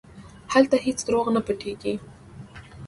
[0.53, 1.93] هلته هېڅ دروغ نه پټېږي.